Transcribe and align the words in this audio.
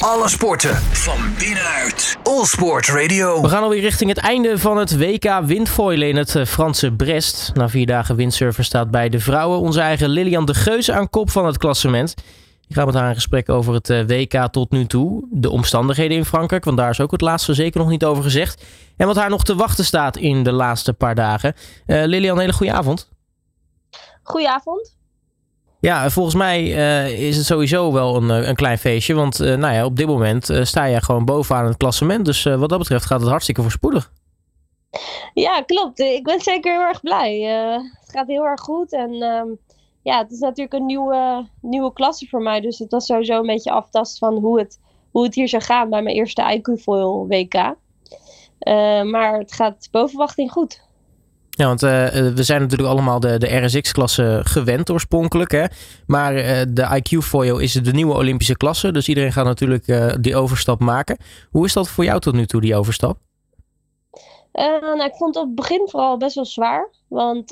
Alle 0.00 0.28
sporten 0.28 0.76
van 0.76 1.18
binnenuit. 1.38 2.16
All 2.22 2.44
Sport 2.44 2.88
Radio. 2.88 3.42
We 3.42 3.48
gaan 3.48 3.62
alweer 3.62 3.80
richting 3.80 4.10
het 4.10 4.18
einde 4.18 4.58
van 4.58 4.76
het 4.76 4.98
WK 4.98 5.40
windfoilen 5.44 6.08
in 6.08 6.16
het 6.16 6.36
eh, 6.36 6.44
Franse 6.44 6.92
Brest. 6.92 7.50
Na 7.54 7.68
vier 7.68 7.86
dagen 7.86 8.16
windsurfen 8.16 8.64
staat 8.64 8.90
bij 8.90 9.08
de 9.08 9.20
vrouwen 9.20 9.58
onze 9.58 9.80
eigen 9.80 10.08
Lilian 10.08 10.44
de 10.44 10.54
Geus 10.54 10.90
aan 10.90 11.10
kop 11.10 11.30
van 11.30 11.46
het 11.46 11.58
klassement. 11.58 12.14
Ik 12.68 12.74
ga 12.74 12.84
met 12.84 12.94
haar 12.94 13.08
in 13.08 13.14
gesprek 13.14 13.48
over 13.48 13.74
het 13.74 13.90
eh, 13.90 14.06
WK 14.06 14.48
tot 14.50 14.70
nu 14.70 14.86
toe. 14.86 15.26
De 15.30 15.50
omstandigheden 15.50 16.16
in 16.16 16.24
Frankrijk, 16.24 16.64
want 16.64 16.76
daar 16.76 16.90
is 16.90 17.00
ook 17.00 17.10
het 17.10 17.20
laatste 17.20 17.54
zeker 17.54 17.80
nog 17.80 17.88
niet 17.88 18.04
over 18.04 18.22
gezegd. 18.22 18.64
En 18.96 19.06
wat 19.06 19.16
haar 19.16 19.30
nog 19.30 19.44
te 19.44 19.54
wachten 19.54 19.84
staat 19.84 20.16
in 20.16 20.42
de 20.42 20.52
laatste 20.52 20.92
paar 20.92 21.14
dagen. 21.14 21.54
Uh, 21.86 22.04
Lilian, 22.04 22.34
een 22.34 22.40
hele 22.40 22.52
goede 22.52 22.72
avond. 22.72 23.08
Goedenavond. 24.22 24.99
Ja, 25.80 26.10
volgens 26.10 26.34
mij 26.34 26.62
uh, 26.62 27.26
is 27.28 27.36
het 27.36 27.46
sowieso 27.46 27.92
wel 27.92 28.16
een, 28.16 28.28
een 28.48 28.54
klein 28.54 28.78
feestje. 28.78 29.14
Want 29.14 29.40
uh, 29.40 29.56
nou 29.56 29.74
ja, 29.74 29.84
op 29.84 29.96
dit 29.96 30.06
moment 30.06 30.50
sta 30.62 30.84
je 30.84 31.00
gewoon 31.00 31.24
bovenaan 31.24 31.66
het 31.66 31.76
klassement. 31.76 32.24
Dus 32.24 32.44
wat 32.44 32.68
dat 32.68 32.78
betreft 32.78 33.04
gaat 33.04 33.20
het 33.20 33.28
hartstikke 33.28 33.62
voorspoedig. 33.62 34.12
Ja, 35.34 35.62
klopt. 35.62 35.98
Ik 35.98 36.24
ben 36.24 36.40
zeker 36.40 36.72
heel 36.72 36.88
erg 36.88 37.00
blij. 37.00 37.40
het 38.00 38.10
gaat 38.10 38.26
heel 38.26 38.44
erg 38.44 38.60
goed. 38.60 38.92
En 38.92 39.12
ehm, 39.12 39.48
ja, 40.02 40.18
het 40.18 40.32
is 40.32 40.38
natuurlijk 40.38 40.74
een 40.74 40.86
nieuwe, 40.86 41.48
nieuwe 41.60 41.92
klasse 41.92 42.26
voor 42.26 42.42
mij. 42.42 42.60
Dus 42.60 42.78
het 42.78 42.90
was 42.90 43.06
sowieso 43.06 43.38
een 43.38 43.46
beetje 43.46 43.70
aftast 43.70 44.18
van 44.18 44.34
hoe 44.34 44.58
het, 44.58 44.80
hoe 45.10 45.24
het 45.24 45.34
hier 45.34 45.48
zou 45.48 45.62
gaan 45.62 45.90
bij 45.90 46.02
mijn 46.02 46.16
eerste 46.16 46.58
IQ 46.58 46.82
Foil 46.82 47.26
WK. 47.28 47.74
maar 49.04 49.38
het 49.38 49.52
gaat 49.52 49.88
boven 49.90 50.08
verwachting 50.08 50.52
goed. 50.52 50.88
Ja, 51.50 51.66
want 51.66 51.82
uh, 51.82 51.90
we 52.10 52.42
zijn 52.42 52.60
natuurlijk 52.60 52.88
allemaal 52.88 53.20
de, 53.20 53.38
de 53.38 53.56
RSX-klasse 53.56 54.40
gewend 54.44 54.90
oorspronkelijk. 54.90 55.50
Hè? 55.50 55.64
Maar 56.06 56.34
uh, 56.34 56.60
de 56.68 57.00
IQ 57.02 57.18
Foil 57.18 57.58
is 57.58 57.72
de 57.72 57.92
nieuwe 57.92 58.14
Olympische 58.14 58.56
klasse. 58.56 58.92
Dus 58.92 59.08
iedereen 59.08 59.32
gaat 59.32 59.44
natuurlijk 59.44 60.14
die 60.22 60.36
overstap 60.36 60.80
maken. 60.80 61.16
Hoe 61.50 61.64
is 61.64 61.72
dat 61.72 61.88
voor 61.88 62.04
jou 62.04 62.20
tot 62.20 62.34
nu 62.34 62.46
toe, 62.46 62.60
die 62.60 62.76
overstap? 62.76 63.18
nou, 64.52 65.04
ik 65.04 65.14
vond 65.14 65.34
het 65.34 65.44
op 65.44 65.46
het 65.46 65.54
begin 65.54 65.88
vooral 65.88 66.16
best 66.16 66.34
wel 66.34 66.44
zwaar. 66.44 66.90
Want 67.08 67.50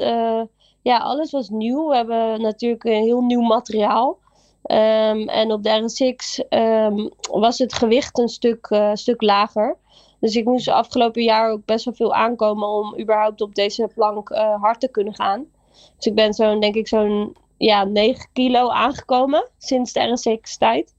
ja, 0.82 0.98
alles 0.98 1.30
was 1.30 1.48
nieuw. 1.48 1.88
We 1.88 1.96
hebben 1.96 2.40
natuurlijk 2.40 2.84
een 2.84 3.02
heel 3.02 3.20
nieuw 3.20 3.40
materiaal. 3.40 4.18
Um, 4.62 5.28
en 5.28 5.52
op 5.52 5.62
de 5.62 5.70
RSX 5.70 6.42
um, 6.48 7.10
was 7.30 7.58
het 7.58 7.74
gewicht 7.74 8.18
een 8.18 8.28
stuk, 8.28 8.90
stuk 8.92 9.22
lager. 9.22 9.76
Dus 10.20 10.36
ik 10.36 10.44
moest 10.44 10.68
afgelopen 10.68 11.22
jaar 11.22 11.50
ook 11.50 11.64
best 11.64 11.84
wel 11.84 11.94
veel 11.94 12.14
aankomen 12.14 12.68
om 12.68 13.00
überhaupt 13.00 13.40
op 13.40 13.54
deze 13.54 13.90
plank 13.94 14.30
uh, 14.30 14.60
hard 14.60 14.80
te 14.80 14.90
kunnen 14.90 15.14
gaan. 15.14 15.46
Dus 15.96 16.06
ik 16.06 16.14
ben 16.14 16.34
zo'n, 16.34 16.60
denk 16.60 16.74
ik, 16.74 16.88
zo'n 16.88 17.36
ja, 17.56 17.84
9 17.84 18.28
kilo 18.32 18.68
aangekomen 18.68 19.50
sinds 19.58 19.92
de 19.92 20.00
RSX-tijd. 20.00 20.94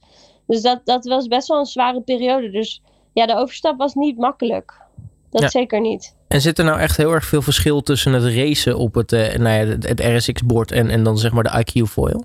Dus 0.47 0.61
dat, 0.61 0.81
dat 0.83 1.05
was 1.05 1.27
best 1.27 1.47
wel 1.47 1.59
een 1.59 1.65
zware 1.65 2.01
periode. 2.01 2.49
Dus 2.49 2.81
ja, 3.13 3.25
de 3.25 3.35
overstap 3.35 3.77
was 3.77 3.93
niet 3.93 4.17
makkelijk. 4.17 4.81
Dat 5.29 5.41
ja. 5.41 5.49
zeker 5.49 5.81
niet. 5.81 6.15
En 6.27 6.41
zit 6.41 6.59
er 6.59 6.65
nou 6.65 6.79
echt 6.79 6.97
heel 6.97 7.11
erg 7.11 7.25
veel 7.25 7.41
verschil 7.41 7.81
tussen 7.81 8.13
het 8.13 8.23
racen 8.23 8.77
op 8.77 8.93
het, 8.93 9.11
uh, 9.11 9.35
nou 9.35 9.65
ja, 9.65 9.87
het, 9.87 9.99
RSX-bord 9.99 10.71
en, 10.71 10.89
en 10.89 11.03
dan 11.03 11.17
zeg 11.17 11.31
maar 11.31 11.43
de 11.43 11.63
IQ-foil? 11.65 12.23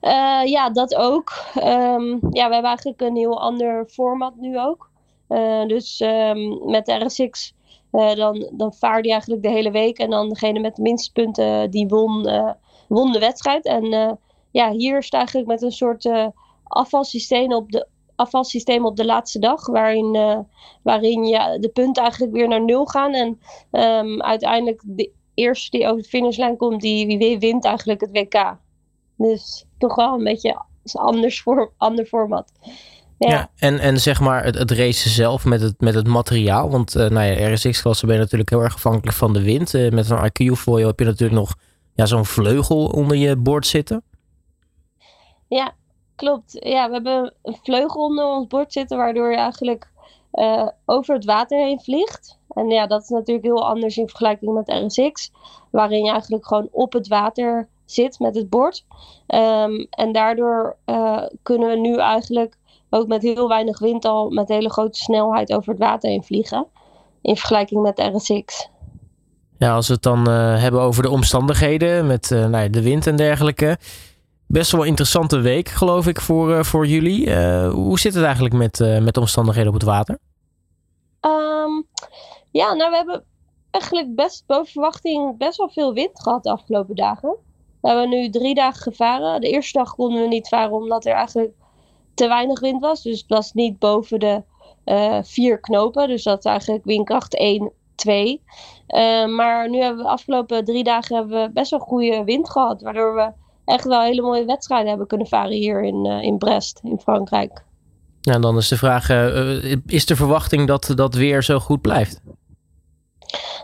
Uh, 0.00 0.42
ja, 0.44 0.70
dat 0.70 0.94
ook. 0.94 1.32
Um, 1.56 2.18
ja, 2.30 2.46
we 2.46 2.52
hebben 2.52 2.64
eigenlijk 2.64 3.00
een 3.00 3.16
heel 3.16 3.40
ander 3.40 3.86
format 3.88 4.36
nu 4.36 4.58
ook. 4.58 4.89
Uh, 5.30 5.66
dus 5.66 6.00
um, 6.00 6.70
met 6.70 6.86
de 6.86 7.04
RSX 7.04 7.54
uh, 7.92 8.14
dan, 8.14 8.50
dan 8.52 8.74
vaarde 8.74 9.06
je 9.06 9.12
eigenlijk 9.12 9.42
de 9.42 9.50
hele 9.50 9.70
week. 9.70 9.98
En 9.98 10.10
dan 10.10 10.28
degene 10.28 10.60
met 10.60 10.76
de 10.76 10.82
minste 10.82 11.12
punten 11.12 11.70
die 11.70 11.88
won, 11.88 12.30
won 12.88 13.12
de 13.12 13.18
wedstrijd. 13.18 13.64
En 13.64 14.18
ja, 14.50 14.70
hier 14.70 15.02
sta 15.02 15.16
eigenlijk 15.16 15.48
met 15.48 15.62
een 15.62 15.72
soort 15.72 16.32
afvalsysteem 16.64 17.52
op 17.52 17.72
de, 17.72 17.86
afvalsysteem 18.14 18.86
op 18.86 18.96
de 18.96 19.04
laatste 19.04 19.38
dag. 19.38 19.66
Waarin, 19.66 20.44
waarin 20.82 21.24
ja, 21.24 21.58
de 21.58 21.68
punten 21.68 22.02
eigenlijk 22.02 22.32
weer 22.32 22.48
naar 22.48 22.64
nul 22.64 22.86
gaan. 22.86 23.12
En 23.12 23.40
um, 23.70 24.22
uiteindelijk 24.22 24.82
de 24.84 25.10
eerste 25.34 25.70
die 25.70 25.86
over 25.86 26.02
de 26.02 26.08
finishlijn 26.08 26.56
komt, 26.56 26.80
die 26.80 27.18
wie 27.18 27.38
wint 27.38 27.64
eigenlijk 27.64 28.00
het 28.00 28.10
WK. 28.10 28.56
Dus 29.16 29.66
toch 29.78 29.94
wel 29.94 30.14
een 30.14 30.24
beetje 30.24 30.62
anders 30.92 31.42
voor, 31.42 31.72
ander 31.76 32.04
format. 32.04 32.52
Ja. 33.26 33.28
ja, 33.28 33.50
en, 33.56 33.78
en 33.78 34.00
zeg 34.00 34.20
maar 34.20 34.44
het, 34.44 34.58
het 34.58 34.70
racen 34.70 35.10
zelf 35.10 35.44
met 35.44 35.60
het, 35.60 35.80
met 35.80 35.94
het 35.94 36.06
materiaal. 36.06 36.70
Want 36.70 36.96
uh, 36.96 37.08
nou 37.08 37.26
ja, 37.26 37.52
RSX-klasse 37.52 38.06
ben 38.06 38.14
je 38.14 38.20
natuurlijk 38.20 38.50
heel 38.50 38.62
erg 38.62 38.74
afhankelijk 38.74 39.16
van 39.16 39.32
de 39.32 39.42
wind. 39.42 39.74
Uh, 39.74 39.90
met 39.90 40.10
een 40.10 40.30
IQ-foil 40.30 40.86
heb 40.86 40.98
je 40.98 41.04
natuurlijk 41.04 41.40
nog 41.40 41.54
ja, 41.94 42.06
zo'n 42.06 42.24
vleugel 42.24 42.86
onder 42.86 43.16
je 43.16 43.36
bord 43.36 43.66
zitten. 43.66 44.02
Ja, 45.48 45.72
klopt. 46.16 46.56
Ja, 46.60 46.86
we 46.86 46.92
hebben 46.92 47.34
een 47.42 47.58
vleugel 47.62 48.04
onder 48.04 48.24
ons 48.24 48.46
bord 48.46 48.72
zitten, 48.72 48.96
waardoor 48.96 49.30
je 49.30 49.36
eigenlijk 49.36 49.90
uh, 50.32 50.68
over 50.84 51.14
het 51.14 51.24
water 51.24 51.58
heen 51.58 51.80
vliegt. 51.80 52.38
En 52.48 52.70
ja, 52.70 52.86
dat 52.86 53.02
is 53.02 53.08
natuurlijk 53.08 53.46
heel 53.46 53.66
anders 53.66 53.96
in 53.96 54.08
vergelijking 54.08 54.54
met 54.54 54.68
RSX, 54.68 55.32
waarin 55.70 56.04
je 56.04 56.10
eigenlijk 56.10 56.46
gewoon 56.46 56.68
op 56.72 56.92
het 56.92 57.08
water 57.08 57.68
zit 57.84 58.18
met 58.18 58.34
het 58.34 58.48
bord. 58.48 58.84
Um, 59.26 59.86
en 59.90 60.12
daardoor 60.12 60.76
kunnen 61.42 61.68
we 61.68 61.76
nu 61.76 61.96
eigenlijk 61.96 62.58
ook 62.90 63.06
met 63.06 63.22
heel 63.22 63.48
weinig 63.48 63.78
wind 63.78 64.04
al 64.04 64.30
met 64.30 64.48
hele 64.48 64.70
grote 64.70 64.98
snelheid 64.98 65.52
over 65.52 65.70
het 65.70 65.78
water 65.78 66.10
heen 66.10 66.22
vliegen. 66.22 66.66
In 67.22 67.36
vergelijking 67.36 67.82
met 67.82 67.96
de 67.96 68.02
RSX. 68.02 68.68
Ja, 69.58 69.74
als 69.74 69.86
we 69.86 69.94
het 69.94 70.02
dan 70.02 70.30
uh, 70.30 70.60
hebben 70.60 70.80
over 70.80 71.02
de 71.02 71.10
omstandigheden 71.10 72.06
met 72.06 72.30
uh, 72.30 72.46
nou 72.46 72.62
ja, 72.62 72.68
de 72.68 72.82
wind 72.82 73.06
en 73.06 73.16
dergelijke. 73.16 73.78
Best 74.46 74.72
wel 74.72 74.80
een 74.80 74.86
interessante 74.86 75.40
week, 75.40 75.68
geloof 75.68 76.06
ik, 76.06 76.20
voor, 76.20 76.50
uh, 76.50 76.62
voor 76.62 76.86
jullie. 76.86 77.34
hoe 77.70 77.98
zit 77.98 78.14
het 78.14 78.24
eigenlijk 78.24 78.54
met, 78.54 78.78
met 79.02 79.14
de 79.14 79.20
omstandigheden 79.20 79.68
op 79.68 79.74
het 79.74 79.88
water? 79.88 80.18
Um, 81.20 81.86
ja, 82.50 82.74
nou, 82.74 82.90
we 82.90 82.96
hebben 82.96 83.24
eigenlijk 83.70 84.14
best 84.14 84.44
boven 84.46 84.72
verwachting 84.72 85.38
best 85.38 85.56
wel 85.56 85.68
veel 85.68 85.92
wind 85.92 86.22
gehad 86.22 86.42
de 86.42 86.50
afgelopen 86.50 86.94
dagen. 86.94 87.36
We 87.80 87.88
hebben 87.88 88.08
nu 88.08 88.30
drie 88.30 88.54
dagen 88.54 88.82
gevaren. 88.82 89.40
De 89.40 89.50
eerste 89.50 89.78
dag 89.78 89.94
konden 89.94 90.22
we 90.22 90.28
niet 90.28 90.48
varen 90.48 90.72
omdat 90.72 91.04
er 91.04 91.12
eigenlijk 91.12 91.52
te 92.20 92.28
weinig 92.28 92.60
wind 92.60 92.80
was. 92.80 93.02
Dus 93.02 93.18
het 93.18 93.28
was 93.28 93.52
niet 93.52 93.78
boven 93.78 94.18
de 94.18 94.42
uh, 94.84 95.18
vier 95.22 95.60
knopen. 95.60 96.08
Dus 96.08 96.22
dat 96.22 96.38
is 96.38 96.44
eigenlijk 96.44 96.84
windkracht 96.84 97.36
1, 97.36 97.72
2. 97.94 98.42
Uh, 98.88 99.26
maar 99.26 99.70
nu 99.70 99.78
hebben 99.78 99.96
we 99.96 100.02
de 100.02 100.08
afgelopen 100.08 100.64
drie 100.64 100.84
dagen 100.84 101.16
hebben 101.16 101.42
we 101.42 101.52
best 101.52 101.70
wel 101.70 101.80
goede 101.80 102.24
wind 102.24 102.50
gehad. 102.50 102.82
Waardoor 102.82 103.14
we 103.14 103.32
echt 103.64 103.84
wel 103.84 104.00
hele 104.00 104.22
mooie 104.22 104.44
wedstrijden 104.44 104.88
hebben 104.88 105.06
kunnen 105.06 105.26
varen 105.26 105.52
hier 105.52 105.82
in, 105.82 106.06
uh, 106.06 106.22
in 106.22 106.38
Brest, 106.38 106.80
in 106.82 106.98
Frankrijk. 106.98 107.64
Ja, 108.20 108.38
dan 108.38 108.56
is 108.56 108.68
de 108.68 108.76
vraag, 108.76 109.10
uh, 109.10 109.76
is 109.86 110.06
de 110.06 110.16
verwachting 110.16 110.66
dat 110.66 110.92
dat 110.94 111.14
weer 111.14 111.42
zo 111.42 111.58
goed 111.58 111.80
blijft? 111.80 112.20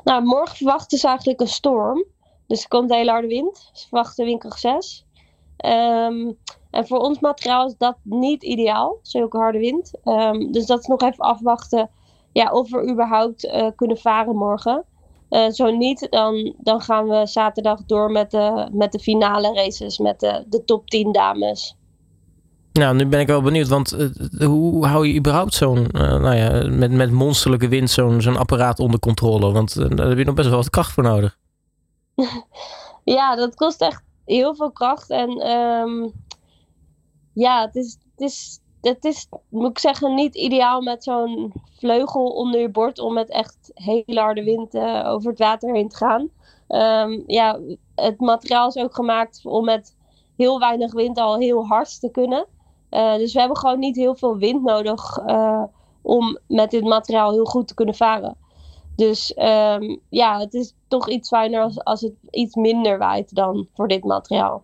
Nou, 0.05 0.25
morgen 0.25 0.57
verwachten 0.57 0.99
ze 0.99 1.07
eigenlijk 1.07 1.41
een 1.41 1.49
storm. 1.49 2.05
Dus 2.47 2.63
er 2.63 2.69
komt 2.69 2.91
een 2.91 2.97
hele 2.97 3.11
harde 3.11 3.29
wind. 3.29 3.71
Ze 3.73 3.89
verwachten 3.89 4.25
windkracht 4.25 4.61
6. 4.61 5.07
Um, 5.65 6.39
en 6.77 6.87
voor 6.87 6.99
ons 6.99 7.21
materiaal 7.21 7.67
is 7.67 7.75
dat 7.79 7.97
niet 8.03 8.43
ideaal, 8.43 8.99
zulke 9.03 9.37
harde 9.37 9.59
wind. 9.59 9.93
Um, 10.05 10.53
dus 10.53 10.67
dat 10.67 10.79
is 10.79 10.87
nog 10.87 11.03
even 11.03 11.25
afwachten 11.25 11.91
ja, 12.33 12.51
of 12.53 12.71
we 12.71 12.91
überhaupt 12.91 13.45
uh, 13.45 13.67
kunnen 13.77 13.97
varen 13.97 14.37
morgen. 14.37 14.85
Uh, 15.31 15.51
zo 15.51 15.71
niet, 15.71 16.07
dan, 16.11 16.55
dan 16.59 16.81
gaan 16.81 17.09
we 17.09 17.27
zaterdag 17.27 17.85
door 17.87 18.11
met 18.11 18.31
de, 18.31 18.69
met 18.73 18.93
de 18.93 18.99
finale 18.99 19.55
races, 19.55 19.99
met 19.99 20.21
de, 20.21 20.45
de 20.49 20.65
top 20.65 20.89
10 20.89 21.13
dames. 21.13 21.77
Nou, 22.73 22.97
nu 22.97 23.07
ben 23.07 23.21
ik 23.21 23.27
wel 23.27 23.43
benieuwd, 23.43 23.69
want 23.69 23.97
uh, 23.99 24.47
hoe 24.47 24.87
hou 24.87 25.07
je 25.07 25.19
überhaupt 25.19 25.55
zo'n, 25.55 25.87
nou 25.93 26.35
ja, 26.35 26.69
met, 26.69 26.91
met 26.91 27.11
monsterlijke 27.11 27.69
wind 27.69 27.91
zo'n 27.91 28.21
zo'n 28.21 28.37
apparaat 28.37 28.79
onder 28.79 29.01
controle? 29.01 29.53
Want 29.53 29.97
daar 29.97 30.09
heb 30.09 30.19
je 30.19 30.25
nog 30.25 30.35
best 30.35 30.49
wel 30.49 30.59
wat 30.59 30.71
kracht 30.71 30.93
voor 30.93 31.03
nodig. 31.03 31.39
ja, 33.05 33.37
dat 33.37 33.55
kost 33.55 33.81
echt 33.81 34.03
heel 34.25 34.55
veel 34.55 34.71
kracht. 34.71 35.11
En 35.11 35.51
um, 35.51 36.13
ja, 37.37 37.61
het 37.61 37.77
is, 37.77 37.99
het 38.11 38.21
is, 38.21 38.61
het 38.81 39.05
is, 39.05 39.29
moet 39.49 39.71
ik 39.71 39.79
zeggen, 39.79 40.15
niet 40.15 40.35
ideaal 40.35 40.81
met 40.81 41.05
zo'n 41.05 41.53
vleugel 41.79 42.29
onder 42.29 42.61
je 42.61 42.69
bord 42.69 42.99
om 42.99 43.15
met 43.15 43.31
echt 43.31 43.71
hele 43.75 44.21
harde 44.21 44.45
wind 44.45 44.77
over 45.07 45.31
het 45.31 45.39
water 45.39 45.75
heen 45.75 45.89
te 45.89 45.97
gaan. 45.97 46.29
Um, 46.69 47.23
ja, 47.27 47.59
het 47.95 48.21
materiaal 48.21 48.69
is 48.69 48.77
ook 48.77 48.95
gemaakt 48.95 49.41
om 49.45 49.65
met 49.65 49.97
heel 50.37 50.59
weinig 50.59 50.93
wind 50.93 51.19
al 51.19 51.37
heel 51.37 51.67
hard 51.67 52.01
te 52.01 52.11
kunnen. 52.11 52.47
Uh, 52.91 53.15
dus 53.15 53.33
we 53.33 53.39
hebben 53.39 53.57
gewoon 53.57 53.79
niet 53.79 53.97
heel 53.97 54.15
veel 54.15 54.37
wind 54.37 54.63
nodig 54.63 55.19
uh, 55.27 55.63
om 56.03 56.39
met 56.49 56.71
dit 56.71 56.85
materiaal 56.85 57.31
heel 57.31 57.45
goed 57.45 57.69
te 57.69 57.75
kunnen 57.75 57.95
varen. 57.95 58.37
Dus 58.97 59.37
um, 59.37 60.01
ja, 60.09 60.39
het 60.39 60.55
is 60.55 60.75
toch 60.89 61.09
iets 61.09 61.29
fijner 61.29 61.63
als, 61.63 61.85
als 61.85 62.01
het 62.01 62.15
iets 62.31 62.55
minder 62.55 62.99
waait 62.99 63.35
dan 63.35 63.69
voor 63.75 63.89
dit 63.89 64.05
materiaal. 64.05 64.63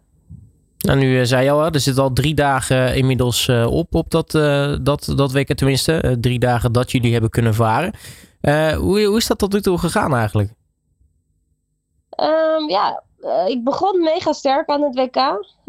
Nou, 0.82 0.98
nu 0.98 1.18
uh, 1.18 1.24
zei 1.24 1.44
je 1.44 1.50
al, 1.50 1.64
er 1.64 1.80
zit 1.80 1.98
al 1.98 2.12
drie 2.12 2.34
dagen 2.34 2.96
inmiddels 2.96 3.48
uh, 3.48 3.66
op 3.66 3.94
op 3.94 4.10
dat, 4.10 4.30
dat, 4.82 5.12
dat 5.16 5.56
tenminste. 5.56 6.16
drie 6.20 6.38
dagen 6.38 6.72
dat 6.72 6.90
jullie 6.90 7.12
hebben 7.12 7.30
kunnen 7.30 7.54
varen. 7.54 7.94
hoe, 8.78 9.04
hoe 9.04 9.16
is 9.16 9.26
dat 9.26 9.38
tot 9.38 9.52
nu 9.52 9.60
toe 9.60 9.78
gegaan 9.78 10.14
eigenlijk? 10.14 10.50
Um, 12.20 12.68
ja, 12.68 13.02
ik 13.46 13.64
begon 13.64 14.02
mega 14.02 14.32
sterk 14.32 14.68
aan 14.68 14.82
het 14.82 14.94
WK. 14.94 15.16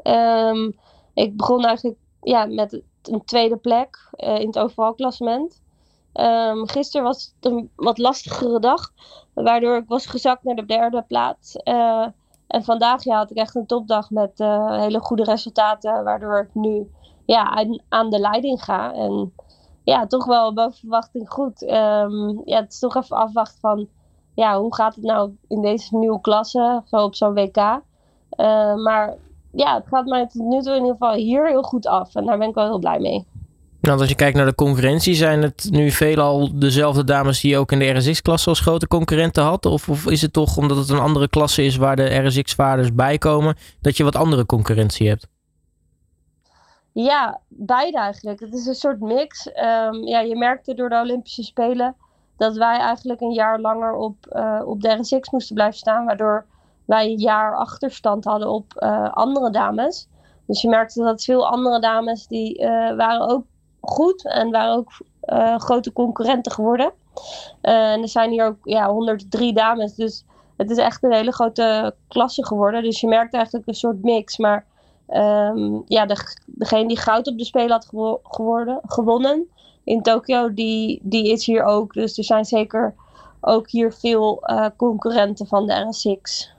Um, 0.03 0.75
ik 1.13 1.37
begon 1.37 1.65
eigenlijk 1.65 1.97
ja, 2.21 2.45
met 2.45 2.81
een 3.03 3.25
tweede 3.25 3.57
plek 3.57 4.09
in 4.17 4.47
het 4.47 4.59
overal 4.59 4.93
klassement. 4.93 5.61
Um, 6.13 6.67
gisteren 6.67 7.05
was 7.05 7.33
het 7.35 7.51
een 7.51 7.71
wat 7.75 7.97
lastigere 7.97 8.59
dag, 8.59 8.91
waardoor 9.33 9.77
ik 9.77 9.87
was 9.87 10.05
gezakt 10.05 10.43
naar 10.43 10.55
de 10.55 10.65
derde 10.65 11.03
plaats. 11.07 11.55
En 12.47 12.63
vandaag 12.63 13.03
ja, 13.03 13.17
had 13.17 13.31
ik 13.31 13.37
echt 13.37 13.55
een 13.55 13.65
topdag 13.65 14.09
met 14.09 14.31
hele 14.69 14.99
goede 14.99 15.23
resultaten, 15.23 16.03
waardoor 16.03 16.39
ik 16.39 16.53
nu 16.53 16.91
ja, 17.25 17.65
aan, 17.89 18.09
de 18.09 18.19
leiding 18.19 18.63
ga. 18.63 18.93
En 18.93 19.33
ja, 19.83 20.07
toch 20.07 20.25
wel 20.25 20.53
boven 20.53 20.79
verwachting 20.79 21.29
goed. 21.29 21.61
Um, 21.61 22.41
ja, 22.45 22.59
het 22.59 22.73
is 22.73 22.79
toch 22.79 22.95
even 22.95 23.17
afwachten 23.17 23.59
van 23.59 23.87
ja, 24.35 24.59
hoe 24.59 24.75
gaat 24.75 24.95
het 24.95 25.03
nou 25.03 25.37
in 25.47 25.61
deze 25.61 25.97
nieuwe 25.97 26.21
klasse, 26.21 26.81
zo 26.85 27.03
op 27.03 27.15
zo'n 27.15 27.33
WK. 27.33 27.57
Uh, 27.57 28.75
maar 28.75 29.17
ja, 29.51 29.73
het 29.75 29.87
gaat 29.87 30.05
mij 30.05 30.27
tot 30.27 30.41
nu 30.41 30.61
toe 30.61 30.71
in 30.75 30.81
ieder 30.81 30.91
geval 30.91 31.13
hier 31.13 31.47
heel 31.47 31.63
goed 31.63 31.87
af. 31.87 32.15
En 32.15 32.25
daar 32.25 32.37
ben 32.37 32.47
ik 32.47 32.55
wel 32.55 32.65
heel 32.65 32.79
blij 32.79 32.99
mee. 32.99 33.27
Nou, 33.87 33.99
als 33.99 34.09
je 34.09 34.15
kijkt 34.15 34.37
naar 34.37 34.45
de 34.45 34.55
concurrentie, 34.55 35.13
zijn 35.13 35.41
het 35.41 35.67
nu 35.69 35.91
veelal 35.91 36.59
dezelfde 36.59 37.03
dames 37.03 37.41
die 37.41 37.57
ook 37.57 37.71
in 37.71 37.79
de 37.79 37.89
RSX-klasse 37.89 38.49
als 38.49 38.59
grote 38.59 38.87
concurrenten 38.87 39.43
had? 39.43 39.65
Of, 39.65 39.89
of, 39.89 40.05
is 40.05 40.21
het 40.21 40.33
toch 40.33 40.57
omdat 40.57 40.77
het 40.77 40.89
een 40.89 40.99
andere 40.99 41.27
klasse 41.27 41.63
is 41.63 41.75
waar 41.75 41.95
de 41.95 42.15
RSX-vaarders 42.15 42.93
bij 42.93 43.17
komen, 43.17 43.55
dat 43.81 43.97
je 43.97 44.03
wat 44.03 44.15
andere 44.15 44.45
concurrentie 44.45 45.07
hebt? 45.07 45.27
Ja, 46.91 47.39
beide 47.47 47.97
eigenlijk. 47.97 48.39
Het 48.39 48.53
is 48.53 48.65
een 48.65 48.75
soort 48.75 48.99
mix. 48.99 49.47
Um, 49.47 50.07
ja, 50.07 50.19
je 50.19 50.35
merkte 50.35 50.73
door 50.73 50.89
de 50.89 50.99
Olympische 50.99 51.43
Spelen 51.43 51.95
dat 52.37 52.57
wij 52.57 52.77
eigenlijk 52.77 53.21
een 53.21 53.33
jaar 53.33 53.59
langer 53.59 53.93
op, 53.95 54.15
uh, 54.33 54.61
op 54.65 54.81
de 54.81 54.89
RSX 54.89 55.29
moesten 55.29 55.55
blijven 55.55 55.77
staan, 55.77 56.05
waardoor 56.05 56.45
wij 56.85 57.05
een 57.05 57.19
jaar 57.19 57.55
achterstand 57.55 58.23
hadden 58.23 58.49
op 58.49 58.73
uh, 58.79 59.13
andere 59.13 59.51
dames. 59.51 60.07
Dus 60.47 60.61
je 60.61 60.69
merkte 60.69 61.03
dat 61.03 61.23
veel 61.23 61.47
andere 61.47 61.79
dames 61.79 62.27
die 62.27 62.59
uh, 62.59 62.67
waren 62.95 63.29
ook 63.29 63.43
goed 63.83 64.25
en 64.25 64.51
waren 64.51 64.75
ook 64.75 64.91
grote 65.61 65.93
concurrenten 65.93 66.51
geworden. 66.51 66.91
en 67.61 68.01
er 68.01 68.09
zijn 68.09 68.31
hier 68.31 68.45
ook 68.45 68.57
ja, 68.63 68.89
103 68.89 69.53
dames, 69.53 69.95
dus 69.95 70.25
het 70.57 70.69
is 70.69 70.77
echt 70.77 71.03
een 71.03 71.13
hele 71.13 71.31
grote 71.31 71.95
klasse 72.07 72.45
geworden. 72.45 72.83
Dus 72.83 72.99
je 72.99 73.07
merkt 73.07 73.33
eigenlijk 73.33 73.67
een 73.67 73.73
soort 73.73 74.03
mix. 74.03 74.37
Maar 74.37 74.65
Um, 75.07 75.83
ja, 75.87 76.05
de, 76.05 76.37
degene 76.45 76.87
die 76.87 76.97
goud 76.97 77.27
op 77.27 77.37
de 77.37 77.45
Spelen 77.45 77.71
had 77.71 77.89
geworden, 78.23 78.79
gewonnen 78.85 79.47
in 79.83 80.01
Tokio, 80.01 80.53
die, 80.53 80.99
die 81.03 81.31
is 81.31 81.45
hier 81.45 81.63
ook. 81.63 81.93
Dus 81.93 82.17
er 82.17 82.23
zijn 82.23 82.45
zeker 82.45 82.95
ook 83.41 83.69
hier 83.69 83.93
veel 83.93 84.43
uh, 84.45 84.65
concurrenten 84.77 85.47
van 85.47 85.67
de 85.67 85.73
RSX. 85.73 86.52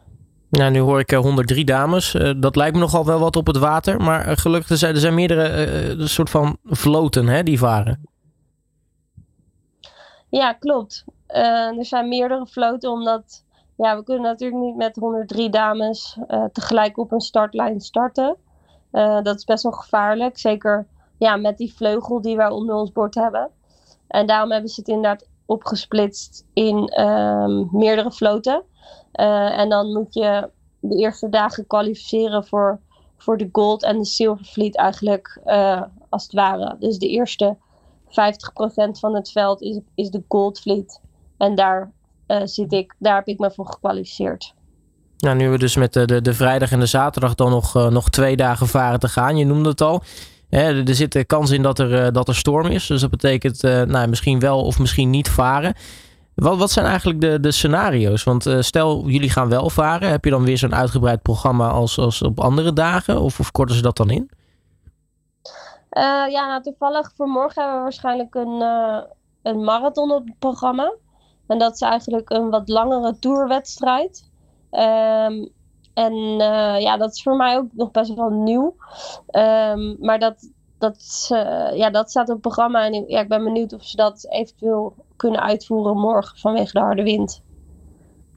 Nou, 0.58 0.70
nu 0.70 0.78
hoor 0.78 1.00
ik 1.00 1.10
103 1.10 1.58
eh, 1.60 1.66
dames. 1.66 2.14
Uh, 2.14 2.32
dat 2.36 2.56
lijkt 2.56 2.74
me 2.74 2.80
nogal 2.80 3.04
wel 3.04 3.18
wat 3.18 3.36
op 3.36 3.46
het 3.46 3.56
water. 3.56 4.00
Maar 4.00 4.36
gelukkig 4.36 4.70
er 4.70 4.76
zijn 4.76 4.94
er 4.94 5.00
zijn 5.00 5.14
meerdere 5.14 5.96
uh, 5.96 6.06
soort 6.06 6.30
van 6.30 6.56
vloten 6.64 7.26
hè, 7.26 7.42
die 7.42 7.58
varen. 7.58 8.08
Ja, 10.28 10.52
klopt. 10.52 11.04
er 11.26 11.84
zijn 11.84 12.08
meerdere 12.08 12.46
vloten, 12.46 12.90
omdat 12.90 13.44
ja, 13.76 13.96
we 13.96 14.04
kunnen 14.04 14.22
natuurlijk 14.22 14.62
niet 14.62 14.76
met 14.76 14.96
103 14.96 15.50
dames 15.50 16.18
tegelijk 16.52 16.98
op 16.98 17.12
een 17.12 17.20
startlijn 17.20 17.80
starten. 17.80 18.36
Dat 19.22 19.36
is 19.36 19.44
best 19.44 19.62
wel 19.62 19.72
gevaarlijk. 19.72 20.38
Zeker 20.38 20.86
ja, 21.18 21.36
met 21.36 21.58
die 21.58 21.74
vleugel 21.74 22.20
die 22.20 22.36
wij 22.36 22.48
onder 22.48 22.74
ons 22.74 22.92
bord 22.92 23.14
hebben. 23.14 23.50
En 24.08 24.26
daarom 24.26 24.50
hebben 24.50 24.70
ze 24.70 24.80
het 24.80 24.88
inderdaad 24.88 25.28
opgesplitst 25.46 26.46
in 26.52 27.00
um, 27.00 27.68
meerdere 27.72 28.12
vloten. 28.12 28.62
Uh, 29.20 29.58
en 29.58 29.68
dan 29.68 29.92
moet 29.92 30.14
je 30.14 30.50
de 30.80 30.96
eerste 30.96 31.28
dagen 31.28 31.66
kwalificeren 31.66 32.46
voor, 32.46 32.80
voor 33.16 33.36
de 33.36 33.48
Gold 33.52 33.82
en 33.82 33.98
de 33.98 34.04
Silver 34.04 34.44
Fleet 34.44 34.76
eigenlijk 34.76 35.40
uh, 35.46 35.82
als 36.08 36.22
het 36.22 36.32
ware. 36.32 36.76
Dus 36.78 36.98
de 36.98 37.08
eerste 37.08 37.56
50% 38.06 38.10
van 38.90 39.14
het 39.14 39.30
veld 39.30 39.62
is, 39.62 39.80
is 39.94 40.10
de 40.10 40.22
Gold 40.28 40.60
Fleet. 40.60 41.00
En 41.38 41.54
daar, 41.54 41.92
zit 42.44 42.72
ik, 42.72 42.94
daar 42.98 43.14
heb 43.14 43.26
ik 43.26 43.38
me 43.38 43.50
voor 43.50 43.66
gekwalificeerd. 43.66 44.54
Nou, 45.18 45.36
nu 45.36 45.48
we 45.48 45.58
dus 45.58 45.76
met 45.76 45.92
de, 45.92 46.22
de, 46.22 46.34
vrijdag 46.34 46.72
en 46.72 46.80
de 46.80 46.86
zaterdag 46.86 47.34
dan 47.34 47.50
nog, 47.50 47.90
nog 47.90 48.10
twee 48.10 48.36
dagen 48.36 48.66
varen 48.66 49.00
te 49.00 49.08
gaan. 49.08 49.36
Je 49.36 49.44
noemde 49.44 49.68
het 49.68 49.80
al. 49.80 50.02
Er 50.48 50.94
zit 50.94 51.12
de 51.12 51.24
kans 51.24 51.50
in 51.50 51.62
dat 51.62 51.78
er, 51.78 52.12
dat 52.12 52.28
er 52.28 52.34
storm 52.34 52.66
is. 52.66 52.86
Dus 52.86 53.00
dat 53.00 53.10
betekent 53.10 53.62
nou, 53.62 54.08
misschien 54.08 54.40
wel 54.40 54.62
of 54.62 54.78
misschien 54.78 55.10
niet 55.10 55.28
varen. 55.28 55.74
Wat, 56.34 56.58
wat 56.58 56.70
zijn 56.70 56.86
eigenlijk 56.86 57.20
de, 57.20 57.40
de 57.40 57.50
scenario's? 57.50 58.24
Want 58.24 58.46
stel, 58.58 59.06
jullie 59.06 59.30
gaan 59.30 59.48
wel 59.48 59.70
varen. 59.70 60.08
Heb 60.08 60.24
je 60.24 60.30
dan 60.30 60.44
weer 60.44 60.58
zo'n 60.58 60.74
uitgebreid 60.74 61.22
programma 61.22 61.68
als, 61.68 61.98
als 61.98 62.22
op 62.22 62.40
andere 62.40 62.72
dagen? 62.72 63.20
Of, 63.20 63.40
of 63.40 63.50
korten 63.50 63.76
ze 63.76 63.82
dat 63.82 63.96
dan 63.96 64.10
in? 64.10 64.30
ja, 66.30 66.46
nou, 66.46 66.62
toevallig 66.62 67.12
voor 67.16 67.28
morgen 67.28 67.62
hebben 67.62 67.76
we 67.76 67.82
waarschijnlijk 67.82 68.34
een, 68.34 68.60
een 69.42 69.64
marathon 69.64 70.10
op 70.10 70.26
het 70.26 70.38
programma. 70.38 70.94
En 71.46 71.58
dat 71.58 71.74
is 71.74 71.80
eigenlijk 71.80 72.30
een 72.30 72.50
wat 72.50 72.68
langere 72.68 73.18
tourwedstrijd. 73.18 74.30
Um, 74.70 75.48
en 75.94 76.14
ja, 76.80 76.96
dat 76.96 77.14
is 77.14 77.22
voor 77.22 77.36
mij 77.36 77.56
ook 77.56 77.68
nog 77.72 77.90
best 77.90 78.14
wel 78.14 78.30
nieuw. 78.30 78.76
Um, 79.30 79.96
maar 80.00 80.18
dat, 80.18 80.50
dat, 80.78 81.28
uh, 81.32 81.76
ja, 81.76 81.90
dat 81.90 82.10
staat 82.10 82.28
op 82.28 82.32
het 82.32 82.40
programma. 82.40 82.84
En 82.86 83.04
ja, 83.06 83.20
ik 83.20 83.28
ben 83.28 83.44
benieuwd 83.44 83.72
of 83.72 83.84
ze 83.84 83.96
dat 83.96 84.26
eventueel 84.28 84.94
kunnen 85.16 85.40
uitvoeren 85.40 85.96
morgen 85.96 86.38
vanwege 86.38 86.72
de 86.72 86.80
harde 86.80 87.02
wind. 87.02 87.42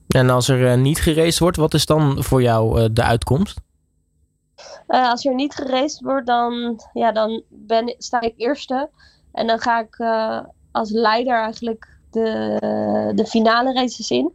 En 0.08 0.30
als 0.30 0.48
er 0.48 0.60
uh, 0.60 0.82
niet 0.82 1.00
geraced 1.02 1.40
wordt, 1.40 1.58
wat 1.58 1.74
is 1.74 1.86
dan 1.86 2.24
voor 2.24 2.42
jou 2.42 2.94
de 2.94 3.04
uitkomst? 3.04 3.60
als 4.88 5.26
er 5.26 5.36
niet 5.36 5.56
geraced 5.56 6.02
wordt, 6.02 6.28
dan, 6.28 6.82
ja, 6.94 7.12
dan 7.12 7.44
ben, 7.50 7.96
sta 7.98 8.22
ik 8.22 8.34
eerste. 8.38 8.90
En 9.32 9.48
dan 9.48 9.60
ga 9.60 9.80
ik 9.80 10.00
als 10.72 10.92
leider 10.92 11.36
eigenlijk 11.36 11.98
de, 12.12 13.12
de 13.16 13.26
finale 13.26 13.74
races 13.74 14.12
in. 14.12 14.32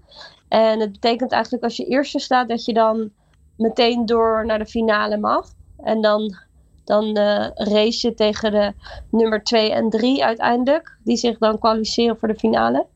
En 0.49 0.81
het 0.81 0.93
betekent 0.93 1.33
eigenlijk 1.33 1.65
als 1.65 1.77
je 1.77 1.85
eerste 1.85 2.19
staat 2.19 2.49
dat 2.49 2.65
je 2.65 2.73
dan 2.73 3.11
meteen 3.57 4.07
door 4.07 4.47
naar 4.47 4.59
de 4.59 4.67
finale 4.67 5.17
mag. 5.17 5.49
En 5.77 6.01
dan, 6.01 6.37
dan 6.84 7.05
uh, 7.05 7.49
race 7.55 8.06
je 8.08 8.14
tegen 8.14 8.50
de 8.50 8.73
nummer 9.11 9.43
2 9.43 9.73
en 9.73 9.90
3 9.90 10.25
uiteindelijk. 10.25 10.99
Die 11.05 11.17
zich 11.17 11.38
dan 11.38 11.58
kwalificeren 11.58 12.19
voor 12.19 12.29
de 12.29 12.38
finale. 12.38 12.87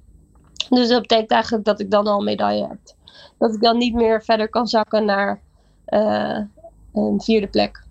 Dus 0.69 0.89
dat 0.89 1.01
betekent 1.01 1.31
eigenlijk 1.31 1.65
dat 1.65 1.81
ik 1.81 1.91
dan 1.91 2.07
al 2.07 2.19
een 2.19 2.25
medaille 2.25 2.67
heb. 2.69 2.79
Dat 3.39 3.55
ik 3.55 3.61
dan 3.61 3.79
niet 3.79 3.95
meer 3.95 4.23
verder 4.23 4.49
kan 4.49 4.67
zakken 4.67 5.05
naar 5.05 5.41
uh, 5.89 6.39
een 6.93 7.21
vierde 7.21 7.47
plek. 7.47 7.85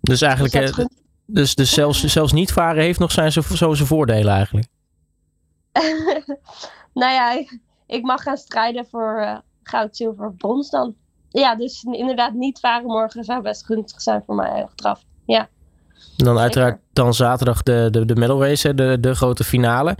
Dus 0.00 0.22
eigenlijk, 0.22 0.52
dus, 0.52 0.86
dus, 1.26 1.54
dus 1.54 1.72
zelfs, 1.72 2.04
zelfs 2.04 2.32
niet 2.32 2.52
varen 2.52 2.82
heeft 2.82 2.98
nog 2.98 3.12
zijn, 3.12 3.32
zo, 3.32 3.42
zijn 3.54 3.76
voordelen 3.76 4.32
eigenlijk? 4.34 4.66
nou 7.00 7.12
ja, 7.12 7.44
ik 7.86 8.02
mag 8.02 8.22
gaan 8.22 8.36
strijden 8.36 8.86
voor 8.90 9.18
uh, 9.20 9.38
goud, 9.62 9.96
zilver, 9.96 10.32
brons 10.32 10.70
dan. 10.70 10.94
Ja, 11.28 11.54
dus 11.54 11.82
inderdaad 11.82 12.32
niet 12.32 12.60
varen 12.60 12.86
morgen 12.86 13.24
zou 13.24 13.42
best 13.42 13.64
gunstig 13.64 14.00
zijn 14.00 14.22
voor 14.26 14.34
mij 14.34 14.64
achteraf. 14.64 15.04
Ja. 15.26 15.48
Dan 16.16 16.38
uiteraard 16.38 16.80
dan 16.92 17.14
zaterdag 17.14 17.62
de, 17.62 17.88
de, 17.90 18.04
de 18.04 18.16
medal 18.16 18.44
race, 18.44 18.74
de, 18.74 18.96
de 19.00 19.14
grote 19.14 19.44
finale. 19.44 19.96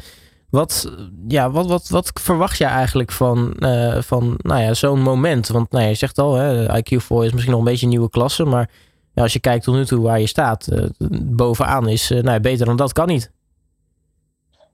Wat, 0.51 0.93
ja, 1.29 1.51
wat, 1.51 1.67
wat, 1.67 1.89
wat 1.89 2.11
verwacht 2.15 2.59
je 2.59 2.65
eigenlijk 2.65 3.13
van, 3.13 3.55
uh, 3.59 4.01
van 4.01 4.35
nou 4.37 4.63
ja, 4.63 4.75
zo'n 4.75 5.03
moment? 5.03 5.49
Want 5.49 5.71
nou 5.71 5.83
ja, 5.83 5.89
je 5.89 5.95
zegt 5.95 6.19
al, 6.19 6.35
hè, 6.35 6.79
IQ4 6.79 6.95
is 6.95 7.33
misschien 7.33 7.51
nog 7.51 7.59
een 7.59 7.65
beetje 7.65 7.85
een 7.85 7.93
nieuwe 7.93 8.11
klasse. 8.11 8.45
Maar 8.45 8.71
ja, 9.15 9.23
als 9.23 9.33
je 9.33 9.41
kijkt 9.41 9.65
tot 9.65 9.75
nu 9.75 9.85
toe 9.85 10.01
waar 10.01 10.21
je 10.21 10.27
staat, 10.27 10.69
uh, 10.73 10.85
bovenaan 11.23 11.89
is 11.89 12.11
uh, 12.11 12.23
nou 12.23 12.35
ja, 12.35 12.41
beter 12.41 12.67
dan 12.67 12.77
dat 12.77 12.93
kan 12.93 13.07
niet. 13.07 13.33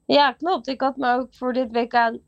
Ja, 0.07 0.33
klopt. 0.33 0.69
Ik 0.69 0.81
had 0.81 0.97
me 0.97 1.15
ook 1.15 1.29
voor 1.31 1.53
dit 1.53 1.69
WK 1.73 2.19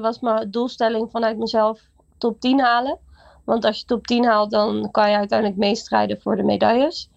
was 0.00 0.20
mijn 0.20 0.50
doelstelling 0.50 1.10
vanuit 1.10 1.38
mezelf 1.38 1.80
top 2.18 2.40
10 2.40 2.60
halen. 2.60 2.98
Want 3.46 3.64
als 3.64 3.78
je 3.78 3.84
top 3.84 4.06
10 4.06 4.24
haalt, 4.24 4.50
dan 4.50 4.88
kan 4.90 5.10
je 5.10 5.16
uiteindelijk 5.16 5.58
meestrijden 5.58 6.20
voor 6.20 6.36
de 6.36 6.42
medailles. 6.42 7.10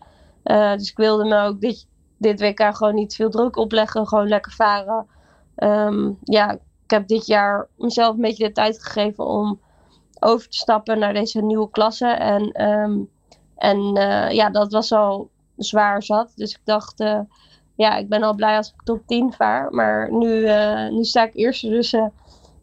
Uh, 0.43 0.73
dus 0.73 0.89
ik 0.89 0.97
wilde 0.97 1.25
me 1.25 1.41
ook 1.41 1.61
dit, 1.61 1.87
dit 2.17 2.39
WK 2.41 2.75
gewoon 2.75 2.95
niet 2.95 3.15
veel 3.15 3.29
druk 3.29 3.55
opleggen. 3.55 4.07
Gewoon 4.07 4.27
lekker 4.27 4.51
varen. 4.51 5.07
Um, 5.55 6.17
ja, 6.23 6.51
ik 6.83 6.91
heb 6.91 7.07
dit 7.07 7.25
jaar 7.25 7.67
mezelf 7.77 8.15
een 8.15 8.21
beetje 8.21 8.47
de 8.47 8.51
tijd 8.51 8.83
gegeven 8.83 9.25
om 9.25 9.59
over 10.19 10.49
te 10.49 10.57
stappen 10.57 10.99
naar 10.99 11.13
deze 11.13 11.41
nieuwe 11.41 11.69
klasse. 11.69 12.07
En, 12.07 12.69
um, 12.69 13.09
en 13.55 13.97
uh, 13.97 14.31
ja, 14.31 14.49
dat 14.49 14.71
was 14.71 14.91
al 14.91 15.29
zwaar 15.57 16.03
zat. 16.03 16.31
Dus 16.35 16.51
ik 16.51 16.61
dacht, 16.63 16.99
uh, 16.99 17.19
ja, 17.75 17.97
ik 17.97 18.09
ben 18.09 18.23
al 18.23 18.35
blij 18.35 18.57
als 18.57 18.67
ik 18.67 18.83
top 18.83 19.01
10 19.05 19.33
vaar. 19.33 19.73
Maar 19.73 20.11
nu, 20.13 20.49
nu 20.91 21.03
sta 21.03 21.23
ik 21.23 21.35
eerste, 21.35 21.69
dus 21.69 21.95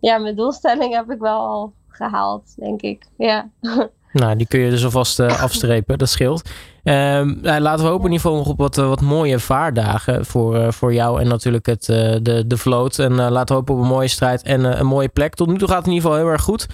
ja, 0.00 0.18
mijn 0.18 0.36
doelstelling 0.36 0.94
heb 0.94 1.10
ik 1.10 1.18
wel 1.18 1.38
al 1.38 1.72
gehaald, 1.96 2.54
denk 2.56 2.82
ik. 2.82 3.06
Ja. 3.16 3.48
Nou, 4.12 4.36
die 4.36 4.46
kun 4.46 4.60
je 4.60 4.70
dus 4.70 4.84
alvast 4.84 5.20
uh, 5.20 5.42
afstrepen, 5.42 5.98
dat 5.98 6.08
scheelt. 6.08 6.50
Um, 6.84 7.38
laten 7.42 7.84
we 7.84 7.90
hopen 7.90 8.06
in 8.06 8.12
ieder 8.12 8.20
geval 8.20 8.36
nog 8.36 8.48
op 8.48 8.58
wat, 8.58 8.78
uh, 8.78 8.88
wat 8.88 9.00
mooie 9.00 9.38
vaardagen 9.38 10.26
voor, 10.26 10.56
uh, 10.56 10.70
voor 10.70 10.94
jou 10.94 11.20
en 11.20 11.28
natuurlijk 11.28 11.66
het, 11.66 11.84
de, 11.84 12.44
de 12.46 12.56
vloot. 12.56 12.98
En 12.98 13.14
laten 13.14 13.46
we 13.46 13.54
hopen 13.54 13.74
op 13.74 13.80
een 13.80 13.86
mooie 13.86 14.08
strijd 14.08 14.42
en 14.42 14.78
een 14.80 14.86
mooie 14.86 15.08
plek. 15.08 15.34
Tot 15.34 15.48
nu 15.48 15.58
toe 15.58 15.68
gaat 15.68 15.76
het 15.76 15.86
in 15.86 15.92
ieder 15.92 16.08
geval 16.08 16.24
heel 16.24 16.32
erg 16.32 16.42
goed. 16.42 16.66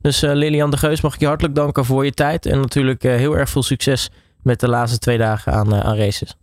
Dus 0.00 0.20
Lilian 0.20 0.70
de 0.70 0.76
Geus 0.76 1.00
mag 1.00 1.14
ik 1.14 1.20
je 1.20 1.26
hartelijk 1.26 1.54
danken 1.54 1.84
voor 1.84 2.04
je 2.04 2.12
tijd. 2.12 2.46
En 2.46 2.60
natuurlijk 2.60 3.02
heel 3.02 3.36
erg 3.36 3.50
veel 3.50 3.62
succes 3.62 4.10
met 4.42 4.60
de 4.60 4.68
laatste 4.68 4.98
twee 4.98 5.18
dagen 5.18 5.52
aan, 5.52 5.74
aan 5.74 5.96
races. 5.96 6.36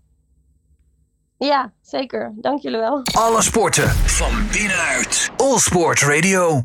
Ja, 1.38 1.72
zeker. 1.82 2.34
Dank 2.36 2.62
jullie 2.62 2.79
wel. 2.79 3.01
Alle 3.13 3.41
sporten 3.41 3.89
van 3.89 4.48
binnenuit. 4.51 5.32
All 5.38 5.58
Sport 5.58 6.01
Radio. 6.01 6.56